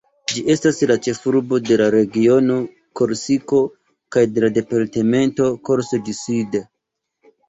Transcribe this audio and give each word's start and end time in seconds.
Ĝi 0.31 0.41
estas 0.51 0.77
la 0.91 0.95
ĉefurbo 1.07 1.57
de 1.65 1.75
la 1.81 1.89
regiono 1.95 2.55
Korsiko 2.99 3.59
kaj 4.15 4.23
de 4.39 4.43
la 4.45 4.49
departemento 4.55 5.51
Corse-du-Sud. 5.69 6.59